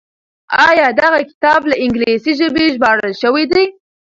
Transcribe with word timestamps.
آيا 0.69 0.87
دغه 1.01 1.19
کتاب 1.29 1.61
له 1.71 1.75
انګليسي 1.83 2.31
ژبې 2.39 2.65
ژباړل 2.73 3.11
شوی 3.21 3.45
دی؟ 3.51 3.65